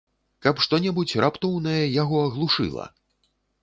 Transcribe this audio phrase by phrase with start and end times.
[0.45, 2.93] Каб што-небудзь раптоўнае яго аглушыла!